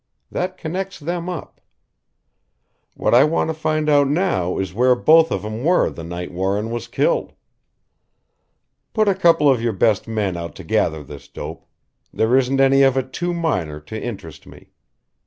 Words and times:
That 0.31 0.57
connects 0.57 0.97
them 0.97 1.29
up. 1.29 1.61
What 2.95 3.13
I 3.13 3.23
want 3.23 3.51
to 3.51 3.53
find 3.53 3.87
out 3.87 4.07
now 4.07 4.57
is 4.57 4.73
where 4.73 4.95
both 4.95 5.29
of 5.31 5.45
'em 5.45 5.63
were 5.63 5.91
the 5.91 6.03
night 6.03 6.31
Warren 6.31 6.71
was 6.71 6.87
killed. 6.87 7.33
Put 8.95 9.07
a 9.07 9.13
couple 9.13 9.47
of 9.47 9.61
your 9.61 9.73
best 9.73 10.07
men 10.07 10.35
out 10.37 10.55
to 10.55 10.63
gather 10.63 11.03
this 11.03 11.27
dope 11.27 11.67
there 12.11 12.35
isn't 12.35 12.59
any 12.59 12.81
of 12.81 12.97
it 12.97 13.13
too 13.13 13.31
minor 13.31 13.79
to 13.81 14.01
interest 14.03 14.47
me. 14.47 14.71